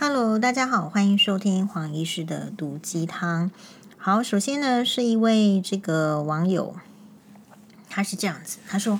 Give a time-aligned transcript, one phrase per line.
[0.00, 3.50] Hello，大家好，欢迎收听黄医师的毒鸡汤。
[3.96, 6.74] 好，首先呢，是一位这个网友，
[7.88, 8.98] 他是这样子，他说：“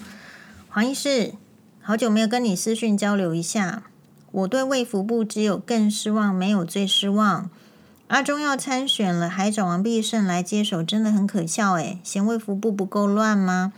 [0.70, 1.34] 黄医师，
[1.82, 3.82] 好久没有跟你私讯交流一下，
[4.30, 7.50] 我对卫福部只有更失望，没有最失望。
[8.06, 13.72] 阿中要参选了，还找王必胜来接手，真的很可笑诶，嫌卫福部不够乱吗？”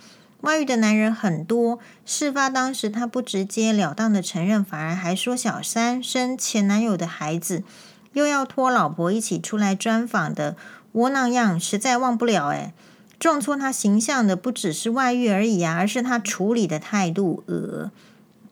[0.46, 7.64] 外遇的男人很多，事发当时他不直截了当的承认，反而还说小三生前男友的孩子，
[8.12, 10.54] 又要拖老婆一起出来专访的
[10.92, 12.72] 窝囊样，实在忘不了诶，
[13.18, 17.90] 重挫他形象的不只是外遇而已啊，而是他处理的态度呃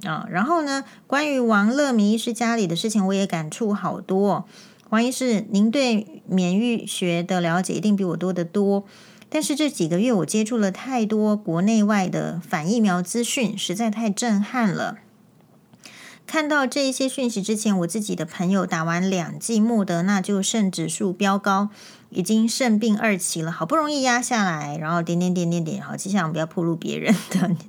[0.02, 0.26] 啊。
[0.28, 4.44] 然后呢，关于王乐明医师家里的事情，我也感触好多。
[4.90, 8.82] 王医师，您对免疫学的了解一定比我多得多。
[9.34, 14.98] 但是这几个月我接触了太多国内外的反疫苗资讯，实在太震撼了。
[16.24, 21.70] 看到这一些讯息之前，我自己的朋友打完两剂莫德纳就肾指数飙高，
[22.10, 27.12] 已经肾病二期了，好不容易压下来，然后点点点点点，好，接下来我们不要暴露别人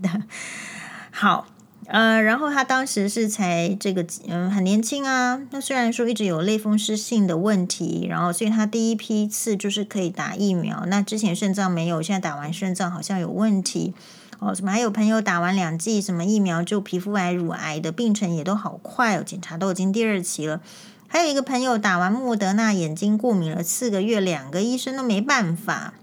[0.04, 0.22] 的，
[1.10, 1.48] 好。
[1.88, 13.94] 呃，然后他当时是才这个嗯很年轻啊，那虽然说一直有类风湿性的问题，然后所以他第一批次就是可以打疫苗，那之前肾脏没有，现在打完肾脏好像有问题
[14.40, 14.56] 哦。
[14.56, 20.62] 什么还有朋友打完两剂什么疫苗就皮肤癌、乳癌的病程也都好快哦，检查都已经第二期了。
[21.08, 25.94] 还有一个朋友打完莫德纳眼睛过敏了四个月，两个医生都没办法，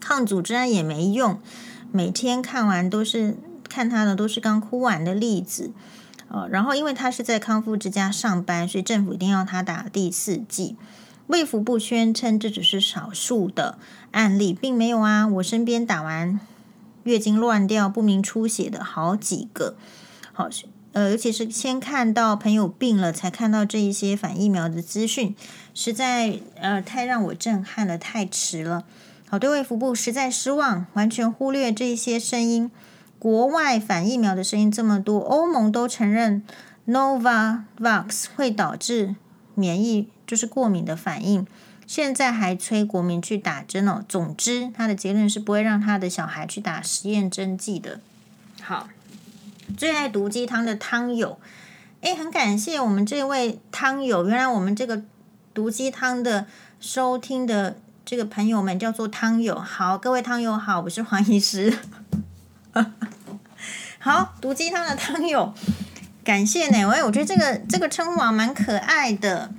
[0.00, 1.38] 抗组织胺也没用，
[1.92, 3.36] 每天看完都是。
[3.68, 5.72] 看他的都是刚哭完的例子，
[6.28, 10.76] 呃，然后因为他是在康复之家上班，所以政府一定要他打第四剂。
[11.28, 13.78] 卫福部宣称这只是少数的
[14.12, 15.26] 案例，并没有啊。
[15.26, 16.38] 我身边打完
[17.02, 19.74] 月经乱掉、不明出血的好几个，
[20.32, 20.48] 好，
[20.92, 25.34] 呃，尤其是先看到朋友病了，才看到这一些反疫苗的资讯，
[25.74, 28.84] 实在呃太让我震撼了，太迟了。
[29.28, 32.70] 好，对卫福部实在失望，完全忽略这些声音。
[33.18, 36.42] 国外反疫苗的声音这么多，欧盟都承认
[36.86, 39.16] Novavax 会导致
[39.54, 41.46] 免疫就是过敏的反应，
[41.86, 44.04] 现在还催国民去打针哦。
[44.08, 48.00] 总之，他的结论是不会让他的小孩去打实验针剂的。
[48.62, 48.88] 好，
[49.76, 51.38] 最爱毒鸡汤的汤友，
[52.02, 55.02] 诶，很感谢我们这位汤友，原来我们这个
[55.54, 56.46] 毒鸡汤的
[56.78, 59.58] 收听的这个朋友们叫做汤友。
[59.58, 61.76] 好，各位汤友好，我是黄医师。
[63.98, 65.52] 好，毒鸡汤的汤友，
[66.22, 66.86] 感谢呢。
[66.88, 69.52] 喂，我觉得这个这个称呼啊蛮可爱的。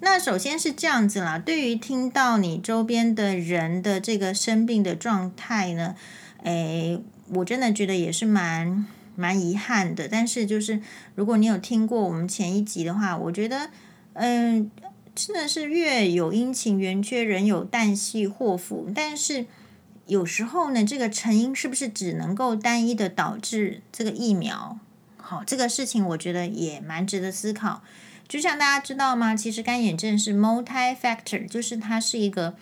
[0.00, 5.94] 那首先是这样子啦，对于听到你周边的人的这个生病的状态呢，
[6.42, 10.08] 诶，我真的觉得也是蛮蛮遗憾的。
[10.08, 10.80] 但是就是
[11.14, 13.70] 如果你有听过我们前一集的话，我觉得，
[14.14, 14.70] 嗯，
[15.14, 19.46] 真的是月有阴晴圆缺，人有旦夕祸福，但是。
[20.06, 24.78] 有时候呢，这个成因是不是只能够单一的导致这个疫苗？
[25.16, 27.82] 好，这个事情我觉得也蛮值得思考。
[28.28, 29.34] 就像大家知道吗？
[29.34, 32.54] 其实干眼症是 multi-factor，就是它是一个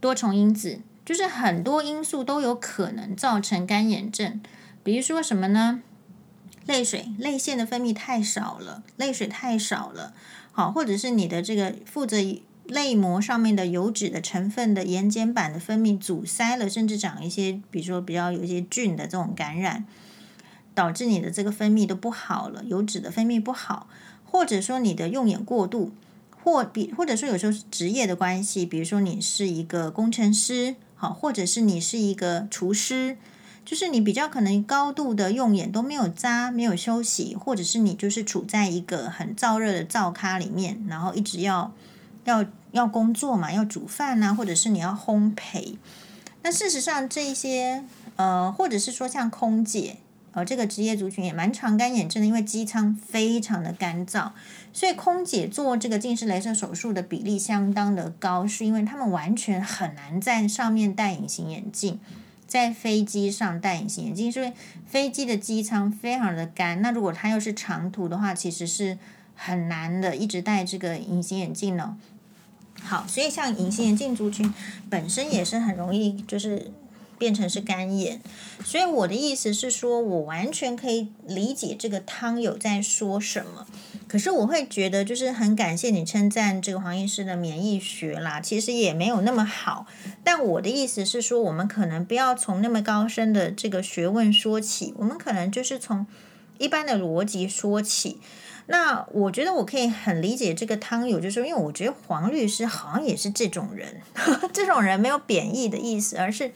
[0.00, 4.40] 多重因子，就是很多因素都有可能造成干眼症。
[4.82, 5.82] 比如说什么呢？
[6.66, 10.14] 泪水、泪腺的分泌太少了，泪水太少了。
[10.52, 12.16] 好，或者是你的这个负责。
[12.68, 19.84] 泪膜上面的油脂的成分的眼瞼板的分泌阻塞了，甚至长一些，比如说比较有一些菌的这种感染，
[20.74, 23.88] 导致你的这个分泌都不好了，油脂的分泌不好，
[24.24, 25.92] 或者说你的用眼过度，
[26.42, 33.16] 或比或者说有时候是职业的关系，比如说你是一个工程师，好，或者是你是一个厨师，
[33.64, 41.72] 就是你比较可能高度的用眼都没有眨，没有休息，或者是你就是处在一个很燥热的灶咖里面，然后一直要。
[42.26, 45.76] 要要工作嘛，要煮饭呐、或者是你要烘焙。
[46.42, 47.82] 那事实上，这一些
[48.16, 49.96] 呃，或者是说像空姐，
[50.32, 54.30] 呃，这个职业族群也蛮常干眼症的，因为机舱非常的干燥，
[54.72, 61.98] 所以空姐做这个近视雷射手术的比例相当的高，是因为他们完全很难在上面戴隐形眼镜，
[62.46, 64.52] 在飞机上戴隐形眼镜，是因为
[64.86, 66.80] 飞机的机舱非常的干。
[66.80, 68.96] 那如果它又是长途的话，其实是
[69.34, 71.96] 很难的，一直戴这个隐形眼镜呢。
[72.86, 74.54] 好，所以像隐形眼镜族群
[74.88, 76.70] 本身也是很容易，就是
[77.18, 78.20] 变成是干眼。
[78.64, 83.66] 所以我的意思是说，我完全可以理解这个汤友在说什么。
[84.08, 89.86] 可是我会觉得，就是很感谢你称赞这个黄医师的免疫学啦，其实也没有那么好。
[90.22, 96.06] 但我的意思是说，我们可能不要从那么高深的这个学问说起，我们可能就是从
[96.58, 98.20] 一般的逻辑说起。
[98.68, 104.00] 那我觉得我可以很理解这个汤友，就是因为我觉得黄律师好像也是这种人，
[104.52, 106.50] 这种人没有贬义的意思，而是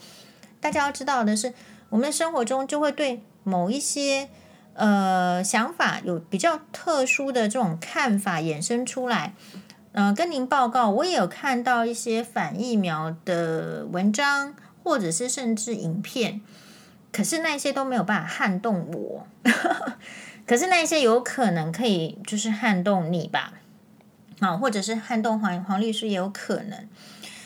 [0.59, 1.53] 大家要知道的是，
[1.89, 4.27] 我们的生活中就会对某一些
[4.73, 9.33] 呃想法有比较特殊的这种看法衍生出来。
[9.93, 14.53] 嗯、呃，跟您报告，我也有看到一些反疫苗的文章，
[14.83, 16.41] 或者是甚至影片，
[17.11, 19.27] 可是那些都没有办法撼动我。
[20.47, 23.53] 可是那些有可能可以就是撼动你吧，
[24.39, 26.87] 啊，或者是撼动黄黄律师也有可能。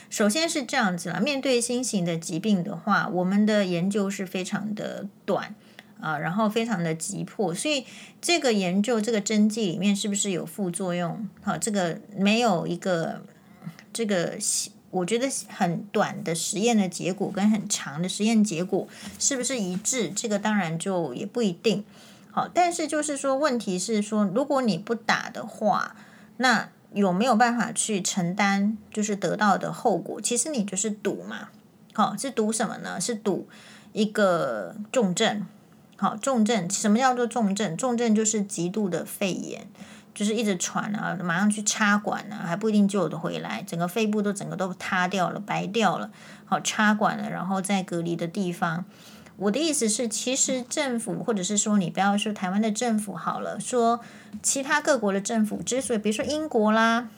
[0.09, 5.53] 首先是这样子了，面对新型的疾病的话，我们的研究是非常的短
[5.99, 7.85] 啊，然后非常的急迫，所以
[8.21, 11.27] 这个研究这个针剂里面是不是有副作用？
[11.43, 13.21] 好，这个没有一个
[13.91, 14.39] 这个
[14.95, 18.87] 我觉得很短的实验的结果跟很长的实验结果
[19.19, 20.09] 是不是一致？
[20.09, 21.83] 这个当然就也不一定。
[22.31, 25.97] 好，但是就是说，问题是说，如果你不打的话，
[26.37, 30.21] 那有没有办法去承担就是得到的后果？
[30.21, 31.49] 其实你就是赌嘛。
[31.93, 32.99] 好，是赌什么呢？
[32.99, 33.47] 是赌
[33.91, 35.45] 一个重症。
[35.97, 37.75] 好，重症什么叫做重症？
[37.75, 39.67] 重症就是极度的肺炎，
[40.15, 46.09] 就是一直喘啊，马上去插管啊，还不一定救得回来，整个肺部都整个都塌掉了，白掉了。
[46.45, 48.85] 好，插管了，然后在隔离的地方。
[49.37, 53.99] 我的意思是，其实政府或者是说，你不要说台湾的政府好了，说
[54.41, 57.09] 其他各国的政府之所以，比如说英国啦，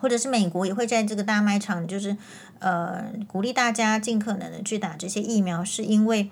[0.00, 2.16] 或者是美国，也会在这个大卖场，就是
[2.60, 6.30] 呃鼓励大家尽可能的去打这些疫苗，是因为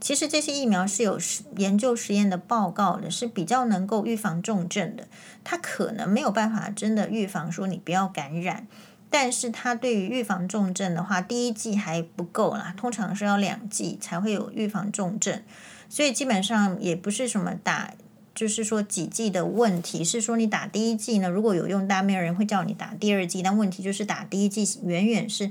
[0.00, 1.18] 其实这些疫苗是有
[1.56, 5.08] 研究实验的报告的，是比较能够预防重症的。
[5.44, 8.66] 它可能没有办法真的预防说你不要感染。
[9.10, 15.42] 但是它对于预防重症的话，第一剂还不够啦，通常是要两剂才会有预防重症，
[15.88, 17.94] 所以基本上也不是什么打，
[18.34, 25.50] 就是说几剂的问题，是说你打第一剂呢，如果有用，但没有人会叫你打第二剂，但问题就是打第一剂远远是，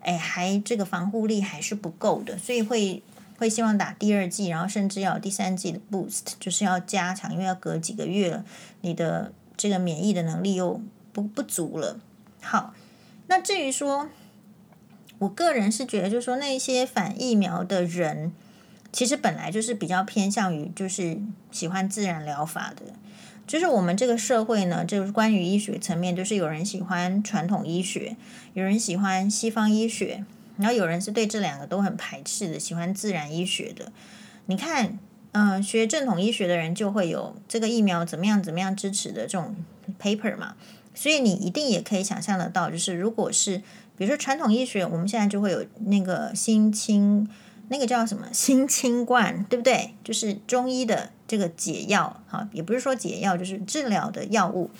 [0.00, 3.02] 哎，还这个防护力还是不够的，所以会
[3.38, 8.44] 会希望打第二剂，然后甚至要有第三剂的 boost，就是要加强，因为要隔几个月了，
[8.82, 10.80] 你的这个免疫的能力又
[11.12, 11.98] 不不足了，
[12.42, 12.74] 好。
[13.28, 14.08] 那至于说，
[15.18, 18.32] 我个人是觉得，就是说那些反疫苗的人，
[18.90, 21.18] 其实本来就是比较偏向于就是
[21.50, 22.94] 喜欢自然疗法的。
[23.46, 28.16] 就是我们这个社会呢，就是关于医学层面，就是有人喜欢传统医学，
[28.54, 30.24] 有人喜欢西方医学，
[30.58, 33.90] 然后有人是对这两个都很排斥的，喜欢自然医学的。
[34.46, 34.98] 你看，
[35.32, 39.56] 嗯、学正统医学的人就会有这个疫苗怎么样怎么样支持的这种
[40.00, 40.56] paper 嘛。
[40.94, 43.58] 所以你一定也可以想象得到，就是如果是
[43.96, 47.28] 比如说传统医学，我们现在就会有那个新清，
[47.68, 49.94] 那个叫什么新清冠，对不对？
[50.02, 54.70] 就是中医的这个解药，哈，也不是说解药，就是治疗的药物，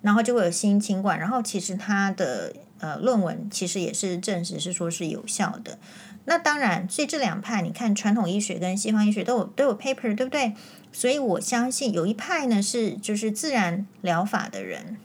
[0.00, 5.78] 然后就会有新清冠，然后其实它的呃论文其实也是证实是说是有效的。
[6.26, 10.54] 那当然，所以这两派，你看传统医学跟西方医学都有都有 paper，对不对？
[10.92, 14.98] 所以我相信有一派呢是就是自然疗法的人。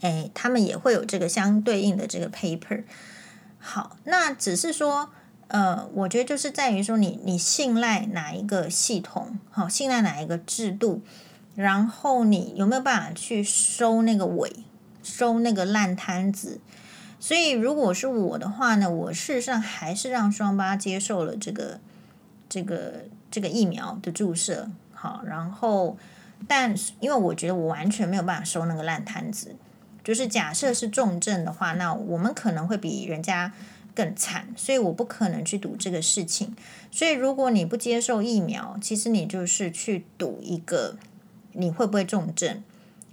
[0.00, 2.84] 哎，他们也会有这个相对应的这个 paper。
[3.58, 5.10] 好，那只是说，
[5.48, 11.02] 呃，我觉得就是在于说你，你信赖哪一个系统，好，信赖哪一个制度，
[11.54, 14.50] 然后你有没有办法去收那个尾，
[15.02, 16.60] 收那个烂摊子。
[17.26, 21.80] 所以，如果是我的话呢，我事实上还是让双八接受了这个
[22.50, 24.68] 这个这个疫苗的注射。
[24.92, 25.96] 好，然后，
[26.46, 29.56] 但因为我觉得我完全没有办法收那个烂摊子。
[30.02, 33.54] 就是假设是重症的话，那我们可能会比人家
[33.94, 36.54] 更惨，所以我不可能去赌这个事情。
[36.90, 40.98] 所以如果你不接受疫苗，其实你就是去赌一个
[41.52, 42.62] 你会不会重症。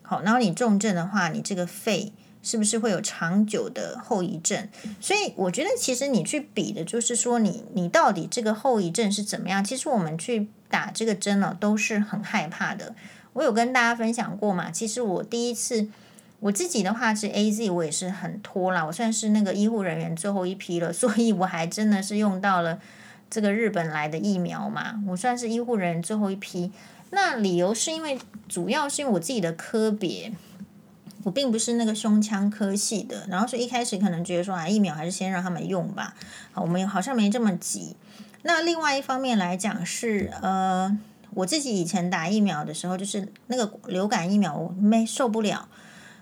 [0.01, 4.67] 好，然后你重症的话，你这个肺是不是会有长久的后遗症？
[4.99, 9.63] 所以我觉得其实你去比的就是说你你到底这个后遗症是怎么样。
[9.63, 12.95] 其实我们去打这个针呢，都是很害怕的。
[13.33, 15.87] 我有跟大家分享过嘛，其实我第一次。
[16.41, 22.79] 我自己的话是 AZ，我也是很拖啦，我算是那个医护人员最后一批了， 所以我还真的是用到了
[23.29, 26.71] 这个日本来的疫苗嘛，我算是医护人员最后一批。
[27.11, 28.17] 那理由是因为
[28.49, 30.33] 主要是因为我自己的科别，
[31.23, 36.15] 我并不是那个胸腔科系的，然后所以一开始可能觉得说啊，疫苗还是先让他们用吧，
[36.51, 37.95] 好，我们好像没这么急。
[38.43, 40.97] 那另外一方面来讲是呃，
[41.35, 45.67] 我自己以前打疫苗的时候，就是那个流感疫苗，我没受不了。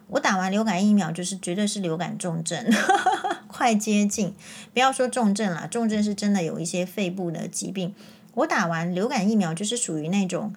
[0.08, 2.66] 我打完流感疫苗，就是绝对是流感重症，
[3.48, 4.34] 快接近。
[4.74, 7.94] 不要说重症了，重症是真的有一些肺部的疾病。
[8.34, 10.54] 我打完流感疫苗，就是属于那种，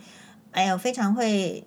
[0.52, 1.64] 哎呦，非常会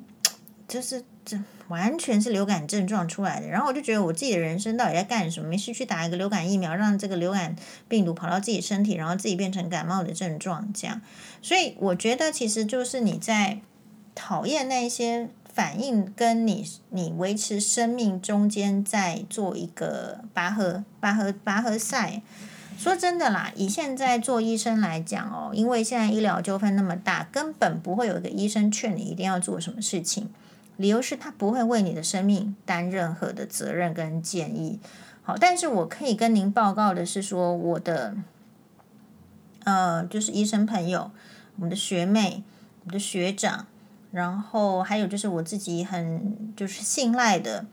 [0.67, 3.47] 就是这完全是流感症状出来的。
[3.47, 5.49] 然后我就觉得我自己的人生到底在干什么？
[5.49, 7.55] 没事去打一个流感疫苗，让这个流感
[7.87, 11.01] 病毒跑到自己身体，然后自己变成感冒的症状这样。
[11.41, 13.59] 所以我觉得其实就是你在
[14.13, 22.21] 讨厌那些反应，跟你你维持生命中间在做一个拔河拔河拔河赛。
[22.77, 30.29] 说真的啦，以现在做医生来讲哦，因为现在医疗纠纷那么大，根本不会有一个医生劝你一定要做什么事情。
[30.77, 34.79] 理由是他不会为你的生命担任何的责任跟建议。
[35.23, 38.15] 好，但是我可以跟您报告的是说，我的
[39.63, 41.11] 呃，就是医生朋友，
[41.55, 42.43] 我们的学妹，
[42.81, 43.67] 我们的学长，
[44.11, 47.65] 然后还有就是我自己很就是信赖的，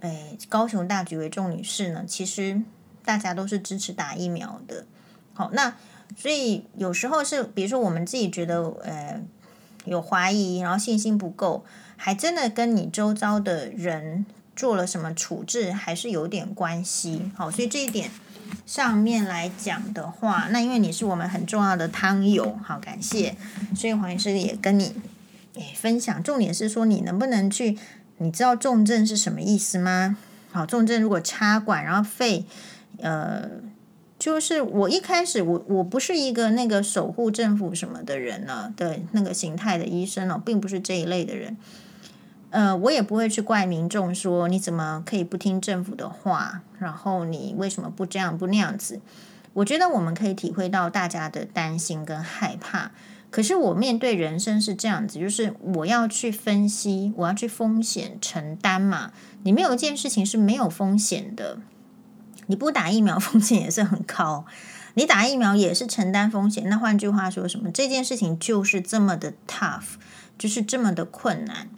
[0.00, 2.62] 哎，高雄大举为重女士呢，其实。
[3.04, 4.86] 大家都是支持打疫苗的，
[5.34, 5.74] 好，那
[6.16, 9.20] 所以有时候是，比如说我们自己觉得呃
[9.84, 11.64] 有怀疑，然后信心不够，
[12.04, 17.30] 还真的跟你周遭的人做了什么处置，还是有点关系。
[17.36, 18.10] 好，所以这一点
[18.66, 23.36] 上面来讲的话，那因为你是我们很重要的汤友，好，感谢，
[23.76, 24.96] 所以黄医师也跟你
[25.54, 26.20] 诶分享。
[26.24, 27.78] 重点是说，你能不能去？
[28.18, 30.16] 你知道重症是什么意思吗？
[30.50, 32.44] 好，重症如果插管，然后肺。
[32.98, 33.48] 呃，
[34.18, 41.56] 就是我一开始我我不是一个那个守护政府什么的人呢，对那个形态的医生哦，并不是这一类的人。
[42.52, 49.00] 呃，我也不会去怪民众说你怎么可以不听政府的话，然后你为什么不这样不那样子？
[49.54, 52.92] 我觉得我们可以体会到大家的担心跟害怕。
[53.30, 59.12] 可是我面对人生是这样子，就是我要去分析，我要去风险承担嘛。
[59.44, 61.58] 你没有一件事情是没有风险的。
[62.48, 64.44] 你不打疫苗 风险也是很高，
[64.94, 66.68] 你打疫苗也是承担风险。
[66.68, 67.70] 那换句话说什么？
[67.70, 69.94] 这件事情就是这么的 tough，
[70.36, 71.70] 就是这么的困难。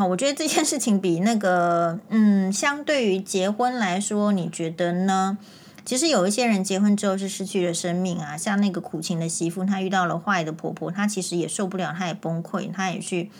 [0.00, 5.36] 好，我觉得这件事情比那个，嗯，相对于结婚来说，你觉得呢？
[5.84, 13.30] 其实有一些人结婚之后是失去了生命啊，像那个苦情的媳妇，她遇到了坏的婆婆，她其实也受不了，她也崩溃，她也去，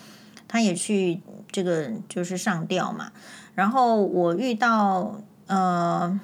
[0.47, 3.11] 她也去这个就是上吊嘛。
[3.55, 6.21] 然后我遇到呃。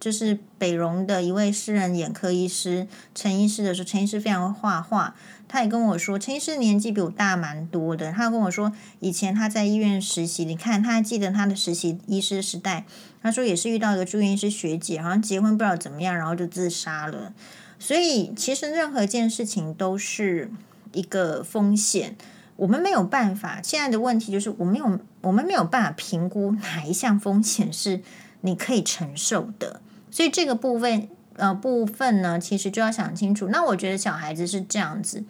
[0.00, 5.14] 就是北荣的一位私人眼科医师陈医师的时候，陈医师非常会画画，
[5.46, 8.10] 他也跟我说，陈医师年纪比我大蛮多的。
[8.10, 12.86] 他跟我说，以前他在医院实习，你看他还记得他的实习医师时代。
[13.22, 17.34] 他说也是遇到一个住院医师学姐，好像结婚不知道怎么样，然后就自杀了。
[17.78, 20.50] 所以其实任何一件事情都是
[20.92, 22.16] 一个风险，
[22.56, 23.60] 我们没有办法。
[23.62, 28.00] 现在的问题就是，我没有，我们没有办法评估哪一项风险是
[28.40, 29.82] 你可以承受的。
[30.10, 33.48] 所以这个部分，呃，部分呢，其实就要想清楚。
[33.48, 35.24] 那我觉得小孩子是这样子，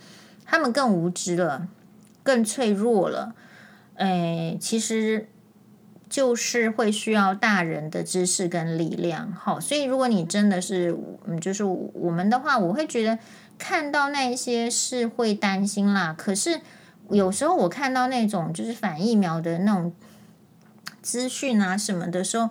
[0.46, 1.68] 他们更无知了，
[2.22, 3.34] 更脆弱了。
[3.96, 5.28] 诶，其实
[6.08, 9.30] 就是会需要大人的知识跟力量。
[9.32, 10.96] 好，所以如果你真的是，
[11.26, 13.18] 嗯，就是我们的话，我会觉得
[13.58, 16.14] 看到那些是会担心啦。
[16.16, 16.62] 可是
[17.10, 19.92] 有时候我看到那种就是反疫苗的那种
[21.02, 22.48] 资讯啊什么的时候。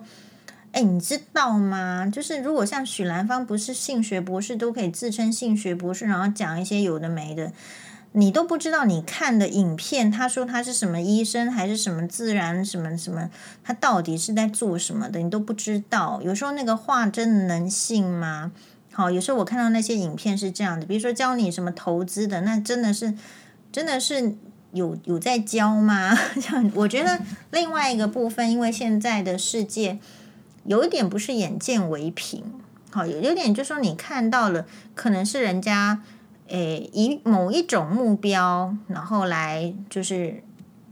[0.72, 2.06] 哎，你知道吗？
[2.06, 7.52] 就是如果像许兰芳不是性学博士，都可以自称性学博士，然后讲一些有的没的，
[8.12, 8.84] 你都不知道。
[8.84, 13.28] 你看的影片，他说他是什么医生，还是什么自然什么什么，
[13.64, 16.22] 他到底是在做什么的，你都不知道。
[16.22, 18.52] 有时候那个话真的能信吗？
[18.92, 23.12] 好，有时候我看到那些影片是这样的，比如说教你什么投资的，那真的是
[23.72, 24.36] 真的是
[24.72, 26.16] 有有在教吗？
[26.74, 27.18] 我觉得
[27.50, 29.98] 另外一个部分，因为现在的世界。
[30.64, 32.44] 有一点不是眼见为凭，
[32.90, 36.02] 好，有有点就是说你看到了，可能是人家
[36.48, 40.42] 诶以某一种目标，然后来就是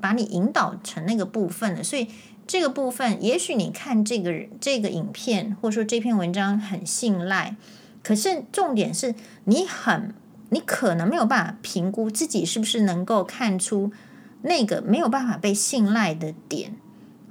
[0.00, 2.08] 把你引导成那个部分的，所以
[2.46, 7.56] 这个部分也许你看这个这个影片或者说这篇文章很信赖，
[8.02, 10.14] 可是重点是你很
[10.48, 13.92] 你可能没有办法评估自己是不是能够看出
[14.42, 16.76] 那个没有办法被信赖的点。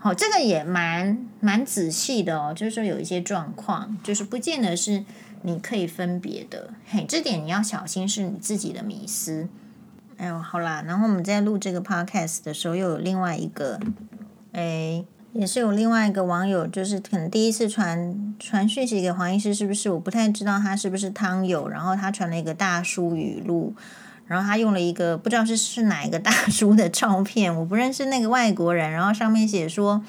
[0.07, 5.03] 好，这个也蛮蛮仔细的哦，就是说有一些状况，就是不见得是
[5.41, 6.69] 你可以分别的。
[6.87, 9.49] 嘿，这点你要小心，是你自己的迷思。
[10.15, 13.77] 哎呦，好啦，然后我们在录这个 podcast 的时候，又有另外一个，
[14.53, 19.89] 哎，也是有另外一个网友，就是可能第一次传传讯息给黄医师，是不是？
[19.89, 23.75] 我不太知道他是不是汤友，然后他传了一个大叔语录。
[24.27, 28.91] 然后他用了一个不知道是是哪一个大叔的照片， 我不认识那个外国人。
[28.91, 30.03] 然后上面写说，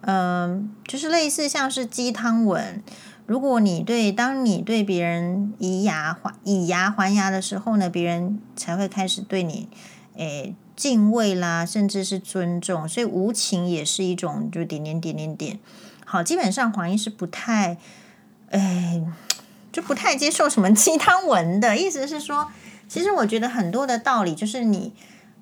[0.00, 2.82] 嗯、就是类似像是鸡汤文。
[3.26, 9.68] 如果你对当你对别人以牙还以牙还牙的时候呢，别人才会开始对你，
[10.16, 12.86] 诶，敬畏啦，甚至是尊重。
[12.86, 15.58] 所以无情也是一种，就点点点点点。
[16.04, 17.78] 好，基本上黄奕是不太，
[18.50, 19.02] 哎，
[19.72, 22.48] 就不太接受什么鸡汤文的意思是说，
[22.88, 24.92] 其实我觉得很多的道理就是你，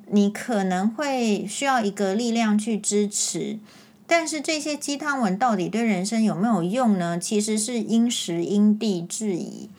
[0.07, 3.59] 你可能会需要一个力量去支持。
[4.07, 7.19] 但是这些鸡汤文到底对人生有没有用呢？
[7.19, 9.71] 其实是因时因地制宜。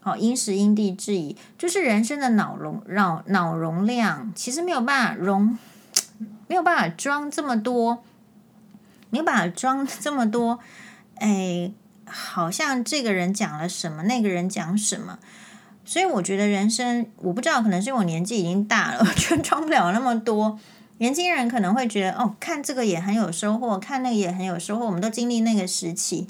[0.00, 5.56] 好，因时因地制宜，就是人生的脑容脑脑容量其实没有办法容，
[6.48, 8.02] 没有办法装这么多，
[9.10, 10.58] 没有办法装这么多。
[11.16, 11.70] 哎，
[12.04, 15.20] 好像这个人讲了什么，那个人讲什么，
[15.92, 20.58] 所以我觉得人生，我不知道，可能是因为我年纪已经大了， 我觉得装不了那么多。
[20.96, 24.86] 年轻人可能会觉得哦，看这个也很有收获，看那个也很有收获。
[24.86, 26.26] 我们都经历那个时期，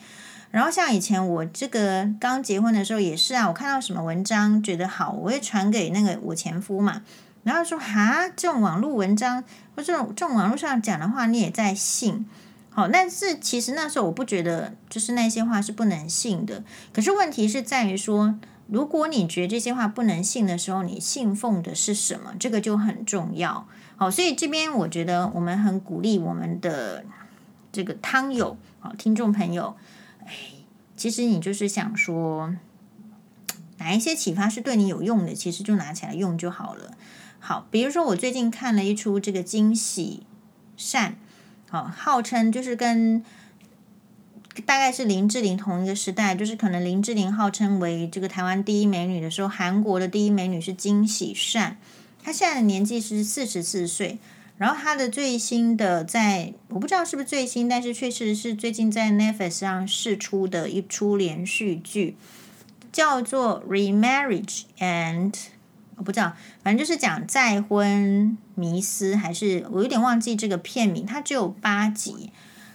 [0.50, 7.02] 然后像以前我这个刚结婚的时候也是啊，我看到什么文章觉得好，我会传给那个我前夫嘛，
[7.44, 9.44] 然后说哈，这种网络文章
[9.76, 12.26] 或这种这种网络上讲的话，你也在信？
[12.70, 16.64] 好，但是其实那时候我不觉得就是那些话是不能信的。
[16.92, 18.34] 可是问题是在于说，
[18.68, 22.34] 如果你觉得这些话不能信的时候，你信奉的是什么？
[22.38, 23.66] 这个就很重要。
[23.96, 27.04] 好，所以这边我觉得我们很鼓励我们的
[27.70, 29.76] 这个汤友，好，听众朋友，
[30.24, 30.32] 哎，
[30.96, 32.54] 其实你就是想说，
[33.78, 36.96] 哪一些启发是对你有用的，其实就拿起来用就好了。
[37.38, 40.22] 好，比如说我最近看了一出这个惊喜
[40.76, 41.16] 善，
[41.68, 43.24] 好，号称就是跟
[44.66, 51.78] 大概是林志玲同一个时代，就是可能林志玲号称为这个台湾第一美女的时候，韩国的第一美女是金喜善。
[52.22, 54.18] 她现在的年纪是四十四岁，
[54.58, 62.16] 然后她的最新的在我不知道是不是最新，但是确实是最近在 Netflix 上试出的一出连续剧，
[62.92, 65.32] 叫做《Remarriage and》，
[65.96, 72.30] 我不知道，反正就是讲再婚迷思，还是我有点忘记这个片名，它只有八集，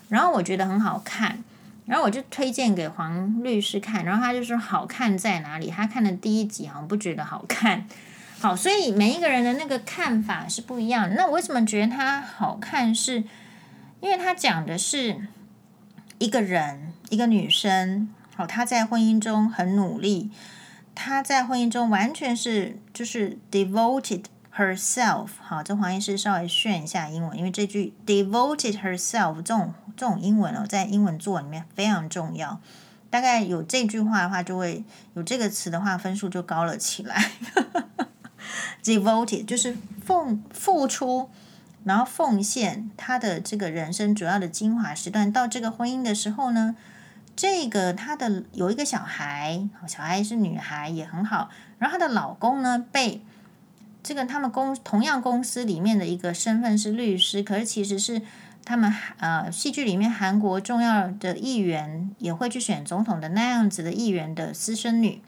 [0.10, 1.44] 然后我觉得很好看，
[1.88, 5.72] 然后我就推荐给黄律师看，然后他就说好看在哪里？
[5.72, 7.88] 他看的第一集好像不觉得好看。
[8.40, 11.12] 好，所以每一个人的那个看法是不一样。
[11.16, 13.18] 那我为什么觉得他好看是？
[13.20, 13.24] 是
[14.00, 15.18] 因为他讲的是
[16.20, 20.30] 一个人，一个女生，好，她在婚姻中很努力，
[20.94, 24.26] 她在婚姻中完全是就是 devoted
[24.58, 25.28] herself。
[25.42, 32.60] 好，这黄医师稍微炫一下英文，因为这句 devoted herself 这种这种英文哦，在英文作文里面非常重要。
[33.10, 37.32] 大概有这句话的话，就会有这个词的话，分数就高了起来。
[38.84, 41.30] Devoted 就是奉付出，
[41.84, 45.32] 然后奉献他的这个人生主要的精华时段。
[45.32, 46.76] 到这个婚姻的时候呢，
[47.36, 51.50] 这个他的有一个小孩，小孩是女孩也很好。
[51.80, 53.22] 然后她的老公呢，被
[54.08, 58.22] 这个他们公同样公司里面的一个身份是律师，可是其实是
[58.64, 65.22] 他们呃戏剧里面韩国重要的议员也会去选总统的那样子的议员的私生女，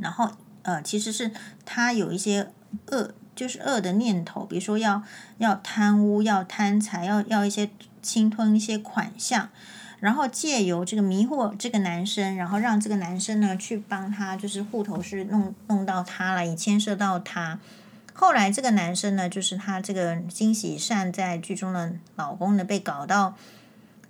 [0.00, 0.32] 然后。
[0.66, 1.30] 呃，其实是
[1.66, 2.50] 他有一些
[2.86, 5.02] 恶，就是恶的念头，比如说要
[5.36, 7.68] 要贪污、要贪财、要要一些
[8.00, 9.50] 侵吞一些款项，
[10.00, 17.58] 然后借由这个迷惑这个男生，然后让这个男生呢去帮他，就是户头是弄弄到他了，也牵涉到他。
[18.14, 23.34] 后来这个男生呢，就是他这个金喜善在剧中的老公呢，被搞到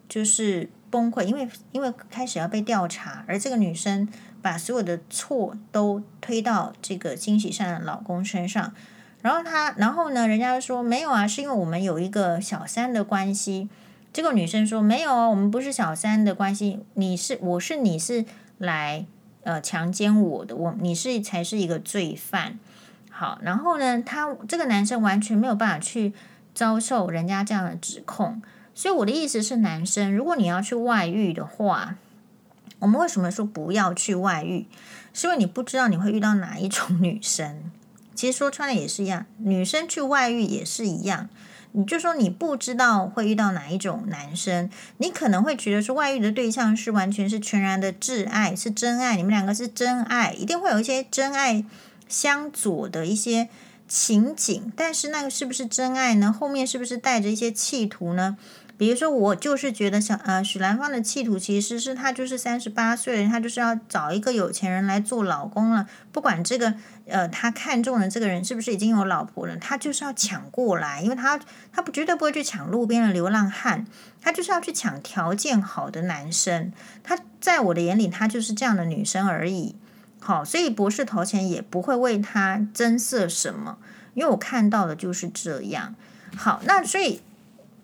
[0.09, 4.09] 就是崩溃，因为因为开始要被调查，而这个女生。
[4.45, 8.75] 把所有的错都推到这个金喜善的老公身上，
[9.23, 13.71] 然后他，然后呢，人家说没有啊，是因为我们有一个小三的关系。
[14.13, 18.27] 这个女生说没有啊，我们不是小三的关系，你是，我是，你是
[18.59, 19.07] 来
[19.45, 22.59] 呃强奸我的，我你是才是一个罪犯。
[23.17, 26.13] 好，然后呢，他这个男生完全没有办法去
[26.53, 28.43] 遭受人家这样的指控，
[28.75, 31.95] 所以我的意思是，男生，如果你要去外遇的话。
[32.81, 34.67] 我们为什么说不要去外遇？
[35.15, 37.71] 是因为你不知道你会遇到哪一种女生。
[38.15, 41.31] 其实说穿了也是一样，女生去外遇也是一样。
[41.73, 51.65] 你就说你不知道会遇到哪一种男生，你可能会觉得说外遇的对象是完全是全然的挚爱，是真爱，你们两个是真爱，一定会有一些真爱
[52.15, 53.49] 相左的一些
[53.89, 54.73] 情景。
[54.77, 56.33] 但是那个是不是真爱呢？
[56.33, 58.37] 后面是不是带着一些企图呢？
[58.77, 65.87] 比如说，我就是觉得像呃，许兰芳的企图其实是她就是三十八岁了，她就是要找一个有钱人来做老公了。
[66.11, 66.75] 不管这个
[67.07, 71.39] 呃，她看中的这个人是不是已经有老婆了，她就是要抢过来，因为她
[71.73, 73.87] 她不绝对不会去抢路边的流浪汉，
[74.21, 76.73] 她就是要去抢条件好的男生。
[77.05, 79.77] 她在我的眼里，她就是这样的女生而已。
[80.27, 83.77] 好，所以博士头前也不会为他增色什么。
[84.15, 85.95] 因为我看到的就是这样。
[86.35, 87.21] 好，那所以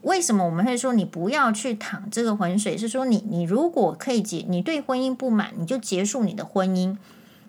[0.01, 2.79] 为什么我们会说你不要去淌这个浑水？
[2.79, 6.97] 是说你你如果可以结，你对婚姻不满，你就结束你的婚姻。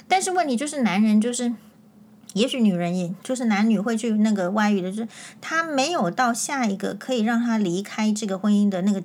[0.10, 1.54] 但是问题就是，男人就是，
[2.34, 5.08] 也许女人也就是男女会去那个外遇的，就是
[5.40, 9.02] 他没有到下一个可以让他离开这个婚姻的那个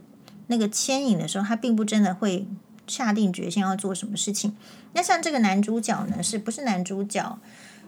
[0.48, 2.48] 那个牵引的时候，他并不真的会
[2.86, 4.56] 下定决心要做什么事情。
[4.92, 7.38] 那像这个男主角呢，是不是男主角？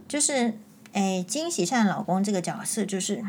[0.06, 0.54] 就是
[0.92, 3.22] 诶，金喜善老公这个角色，就是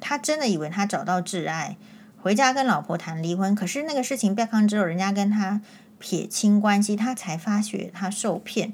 [0.00, 1.76] 他真的以为他找到挚爱，
[2.22, 3.54] 回家跟老婆谈离婚。
[3.54, 5.60] 可是那个事情曝光之后，人家跟他
[5.98, 8.72] 撇清关系，他才发觉他受骗，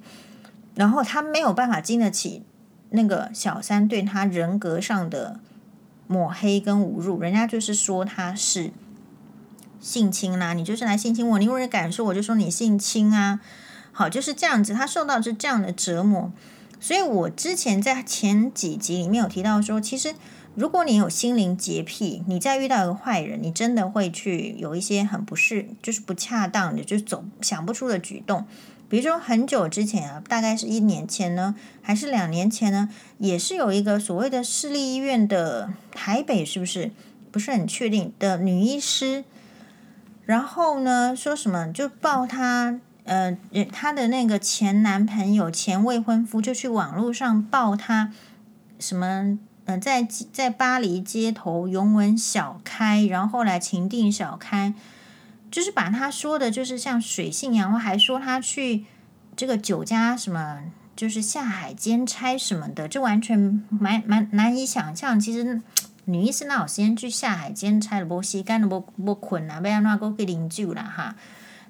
[0.74, 2.42] 然后他没有办法经得起
[2.90, 5.40] 那个小三对他人格上的
[6.06, 7.20] 抹黑跟侮辱。
[7.20, 8.70] 人家就是说他是
[9.86, 13.38] 性侵啦，你就是来性侵我，你有人敢说我就说你性侵啊。
[13.92, 16.32] 好，就是这样子，他受到是这样的折磨。
[16.80, 20.16] 所以我之前在前几集里面有提到说，其实
[20.56, 28.44] 如果你有心灵洁癖，你再遇到一个坏人，你真的会去有一些很不适，就是不恰当的，就是走想不出的举动。
[28.88, 36.90] 比如说很久之前啊，大概是一年前呢，还是两年前呢，也是有一个所谓的市立医院的台北，是不是
[37.32, 39.24] 不是很确定的女医师，
[40.26, 42.78] 然后呢说什么就报她。
[43.04, 43.38] 呃，
[43.72, 48.12] 她的那个前男朋友、前未婚夫就去网络上爆她
[48.78, 49.38] 什么？
[49.66, 54.72] 呃，在在巴黎街头拥吻小开，然后后来情定小开，
[55.50, 58.84] 就是把他说的，就是像水性杨花，还说他去
[59.34, 60.62] 这个酒家什么，
[60.94, 65.18] 就是下海兼差什么的，这完全蛮蛮难以想象。
[65.18, 65.60] 其实
[66.06, 68.06] 女医生哪有时间去下海兼差的？
[68.06, 71.14] 不吸干的不不困啊，不要那个给领救了哈，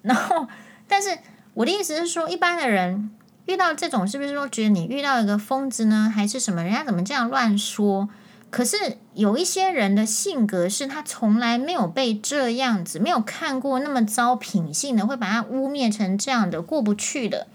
[0.03, 0.49] 然后。
[0.89, 1.19] 但是
[1.55, 3.11] 我的意思是说，一般的人
[3.47, 6.63] 遇到这种，是不是说觉得你遇到一个疯子呢，还是什么？
[6.63, 8.09] 人家怎么这样乱说？
[8.49, 17.49] 可是有一些人的性格是他从来没有被这样子，没有看过那么糟品性的，会把他污蔑成这样的，过不去的。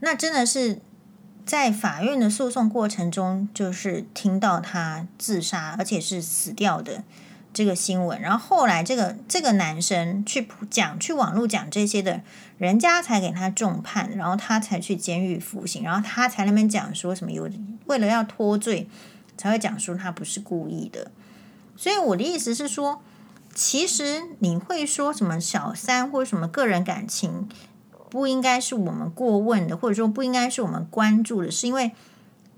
[0.00, 0.80] 那真的是
[1.46, 7.04] 在法院的诉讼过程中，就是听到他自杀，而且是死掉的。
[7.54, 12.20] 这个新闻，然后后来这个这个男生去讲去网络讲这些的，
[12.58, 17.48] 人家才给他重判，然后他才去监狱服刑，然后他才那边讲说什么有
[17.86, 18.90] 为了要脱罪，
[19.38, 21.10] 才会讲说他不是故意的。
[21.76, 23.00] 所以我的意思是说，
[23.54, 27.48] 其实你会说什么小三或者什么个人感情
[28.16, 31.92] 不应该是我们过问的，或者说不应该是我们关注的，是因为。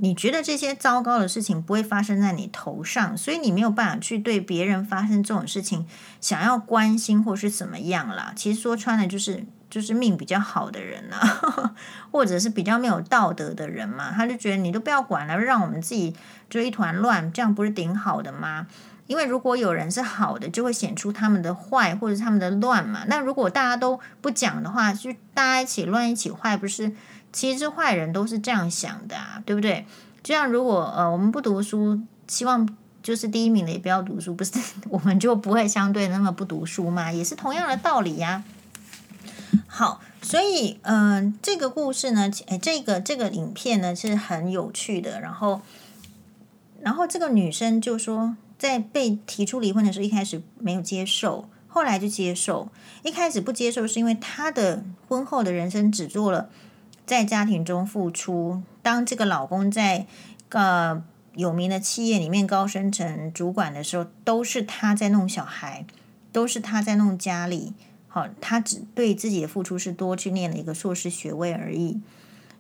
[0.01, 5.89] 你觉得这些糟糕的事情不会发生在你头上，所以你没有办法去对别人发生这种事情
[6.21, 8.33] 想要关心或是怎么样啦。
[8.37, 11.75] 其实说穿了就是就是命比较好的人啊，
[12.13, 16.15] 或者是比较没有道德的人嘛，他就觉得你都不要管了，让我们自己
[16.49, 18.69] 就一团乱，这样不是挺好的吗？
[19.09, 23.03] 因为如果有人是好的，就会显出他们的坏或者他们的乱嘛。
[23.09, 26.93] 那如果大家都不讲的话，就大家一起乱一起坏，不是？
[27.33, 29.85] 其实坏人都是这样想的啊，对不对？
[30.23, 32.69] 就像如果呃我们不读书，希望
[33.03, 34.53] 就是第一名的也不要读书，不是
[34.89, 37.11] 我们就不会相对那么不读书吗？
[37.11, 38.45] 也是同样的道理呀。
[39.67, 45.21] 好，所以嗯、这个故事呢，诶，这个这个影片呢是很有趣的。
[45.21, 45.63] 然后，
[46.81, 52.69] 然后这个女生就说，在被提出离婚的时候，一开始没有接受，后来就接受。
[53.03, 56.51] 一开始不接受是因为她的婚后的人生只做了。
[57.07, 60.07] 在家庭中付出，当这个老公在
[60.51, 61.03] 呃
[61.37, 65.87] 有名的企业里面高升成主管的时候，都是他在弄小孩，
[66.33, 67.73] 都是他在弄家里。
[68.09, 72.01] 好，他只对自己的付出是多去念了一个硕士学位而已。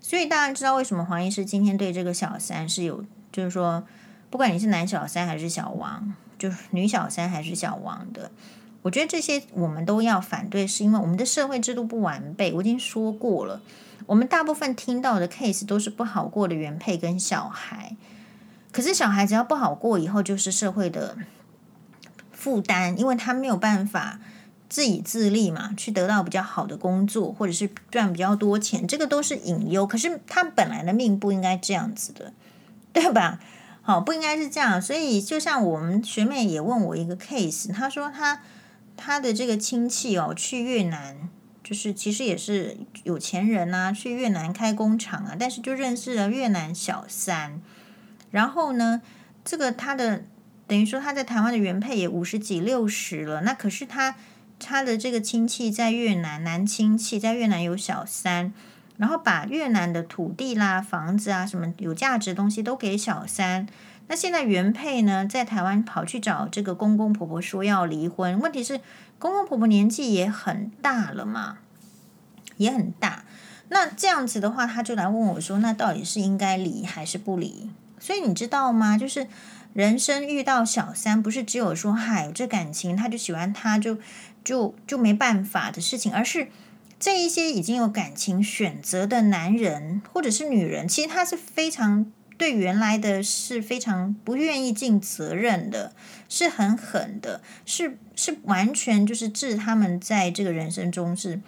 [0.01, 3.85] 所以大家知道为什么黄医师今天对这个小三是有，就是说，
[4.31, 8.31] 不管你是男小三还是小王，就是女小三还是小王的，
[8.83, 12.53] 我觉得这些我们都要反对，是因为我们的社会制度不完备。
[12.53, 13.61] 我已经说过了。
[14.07, 17.97] 我们大部分听到的 case 都是不好过的原配跟小孩，
[18.73, 21.19] 可是小孩只要不好过以后，就是社会的
[22.33, 24.19] 负担，因为他没有办法
[24.69, 29.87] 自己自立嘛，去得到比较好的工作，或者是赚比较多钱，这个都是隐忧。
[29.87, 32.33] 可是他本来的命不应该这样子的，
[32.95, 33.41] 对吧？
[33.89, 34.83] 好，不应该是这样。
[34.83, 38.43] 所以就像我们学妹也问我一个 case，她说她
[38.99, 41.31] 她的这个亲戚哦去越南。
[41.65, 47.61] 就是其实也是有钱人呐，去越南开工厂啊，但是就认识了越南小三，
[48.31, 49.01] 然后呢，
[49.43, 50.25] 这个他的
[50.67, 54.15] 等于说他在台湾的原配也五十几六十了，那可是他
[54.59, 58.53] 他的这个亲戚在越南，男亲戚在越南有小三，
[58.99, 63.67] 然后把越南的土地啦、房子啊、什么有价值的东西都给小三。
[64.09, 68.81] 那现在原配呢，在台湾跑去找这个公公婆婆说要离婚，问题是
[69.19, 71.59] 公公婆婆年纪也很大了嘛，
[72.57, 73.25] 也很大。
[73.69, 78.99] 那这样子的话，他就来问我说：“那到底是应该离还是不离？”所以你知道吗？
[78.99, 79.29] 就是
[79.75, 83.99] 人生遇到小三，不是只有说“嗨，这感情他就喜欢他就
[84.43, 86.49] 就就没办法”的事情，而是。
[86.99, 95.93] 这一些已经有感情选择的男人或者是女人，其实他是非常对原来的是非常不愿意尽责任的，
[96.29, 101.41] 是很狠的，是是完全就是置他们在这个人生中是。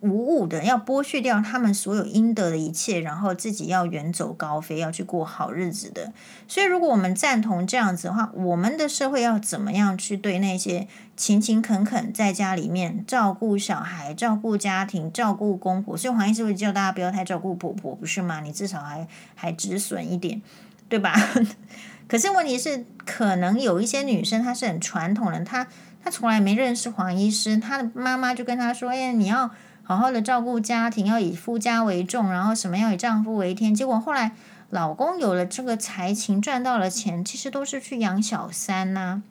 [0.00, 6.12] 无误的，要剥削掉他们所有应得的一切，然后自己要远走高飞，要去过好日子的。
[6.46, 15.96] 所以，如果我们赞同这样子的话，我们的社会要怎么样去对那些勤勤恳恳在家里面照顾小孩、照顾家庭、照顾公婆？
[15.96, 18.40] 所以黄医师会叫大家不要太照顾婆婆，不是吗？
[18.40, 20.40] 你至少还还止损一点，
[20.88, 21.14] 对吧？
[22.08, 25.68] 可是问题是，可能有一些女生她是很传统的，她
[26.02, 29.50] 她从来没认识黄医师，她的妈妈就跟她说：“哎，你要。”
[29.88, 33.74] 好好的照顾家庭，要以夫家为重，然后什么要以丈夫为天。
[33.74, 34.32] 结果后来
[34.68, 39.22] 老公有了这个才情，赚到了钱，其实都是去养小三呐、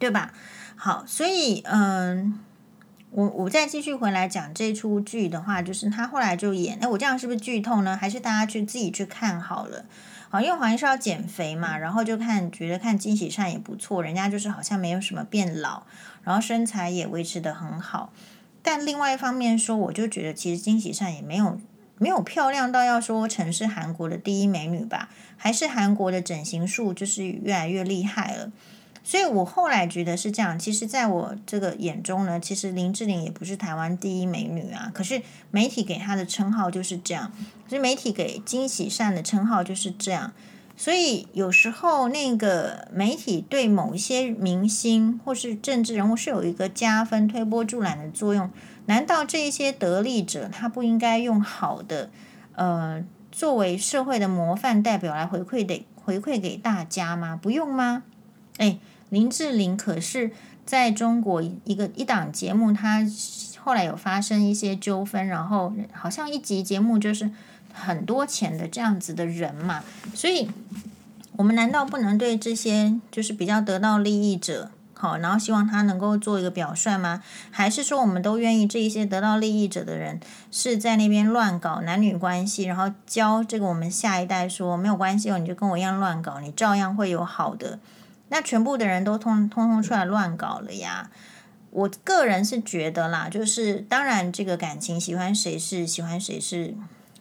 [0.00, 0.32] 对吧？
[0.74, 2.40] 好，所以嗯，
[3.12, 7.96] 我我再继续回来讲这出剧的话，就是他后来就演，哎，我这样是不是剧透呢？
[7.96, 9.84] 还是大家去自己去看好了？
[10.32, 15.82] 好，因为黄医师要减肥嘛，然后就看觉得看金喜善也不错，人家就是好像没有什么变老，
[16.24, 18.14] 然后身材也维持得很好。
[18.62, 21.60] 但另外一方面说，我就觉得其实金喜善也没有
[21.98, 28.50] 没有漂亮到要说成是韩国的第一美女吧，还是韩国的整形术就是越来越厉害了。
[29.04, 30.58] 所以我后来觉得是这样。
[30.58, 34.90] 其实，在我这个眼中呢，其实林志玲也不是台湾第一美女啊。
[34.94, 37.32] 可是媒体给她的称号就是这样，
[37.68, 40.32] 所以媒体给金喜善的称号就是这样。
[40.74, 48.50] 所以有时候那个媒体对某一些明星或是政治人物是有一个加分、推波助澜的作用。
[48.86, 52.10] 难道这一些得利者他不应该用好的
[52.54, 57.38] 呃作为社会的模范代表来回馈给回馈给大家吗？
[57.40, 58.02] 不用吗？
[58.58, 58.80] 诶，
[59.12, 60.32] 林志玲可是
[60.66, 63.06] 在中国一个一档节目，他
[63.60, 67.30] 后来有发生一些纠纷，然后好像一集节目就是。
[67.74, 69.82] 很多钱的这样子的人嘛，
[70.14, 70.46] 所以
[71.38, 77.22] 我们难道不能对这些就是比较得到利益者好，然后希望他能够做一个表率吗？
[77.50, 80.20] 还是说我们都愿意这一些得到利益者的人
[80.50, 87.78] 是在那边乱搞男女关系，然后教这个我们下一代说没有关系哦，你就跟我一样乱搞，你照样会有好的。
[88.32, 91.10] 那全部的人都通通通出来乱搞了呀？
[91.70, 96.74] 我个人是觉得啦，就是当然这个感情喜欢谁是喜欢谁是。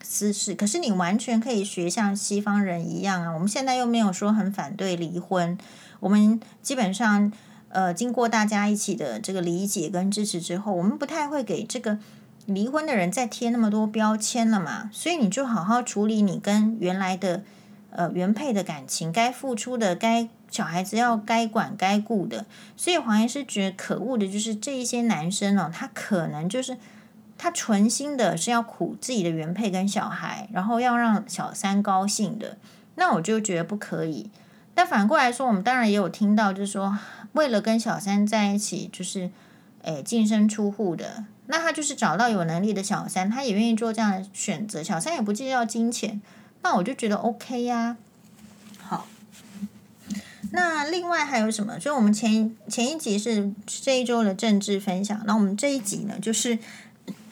[0.04, 3.32] 私事，可是你完全可以学像西方人一样啊！
[3.32, 5.56] 我们现在又没有说很反对离婚，
[6.00, 7.32] 我们基本上
[7.70, 12.00] 呃经过大家一起的这个理解跟支持之后，我们不太会给这个
[12.48, 14.90] 离婚的人再贴那么多标签了嘛。
[14.92, 17.44] 所以你就好好处理你跟原来的
[17.92, 22.46] 呃原配的感情，该付出的，该小孩子要该管该顾的。
[22.78, 26.78] 所以黄医师觉得可恶的就是这一些男生哦，他可能就是。
[27.44, 32.56] 他存心的是要苦自己的原配跟小孩，然后要让小三高兴的，
[32.94, 34.30] 那我就觉得不可以。
[34.76, 37.00] 但反过来说，我们当然也有听到，就是说
[37.32, 39.32] 为了跟小三在一起，就是
[39.82, 46.22] 诶净身出户的，那他就是找到有能力的小三，他也愿意做这样的选择，小三也不计较金钱，
[46.62, 47.98] 那我就觉得 OK 呀。
[50.52, 51.80] 那另外还有什么？
[51.80, 56.60] 所以我们前前一集是这一周的政治分享，那我们这一集呢，就是。